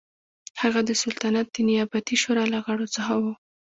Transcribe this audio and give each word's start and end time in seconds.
هغه 0.61 0.81
د 0.89 0.91
سلطنت 1.03 1.47
د 1.51 1.57
نیابتي 1.69 2.15
شورا 2.23 2.45
له 2.53 2.59
غړو 2.65 2.87
څخه 2.95 3.13
و. 3.21 3.25